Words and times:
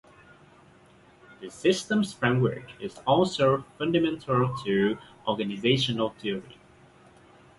The 1.41 1.51
systems 1.51 2.11
framework 2.11 2.63
is 2.81 2.97
also 3.05 3.63
fundamental 3.77 4.51
to 4.65 4.97
organizational 5.27 6.09
theory. 6.19 6.57